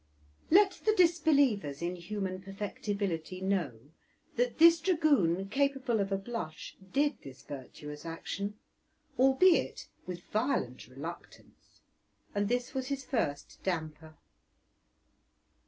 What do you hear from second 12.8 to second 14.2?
his first damper.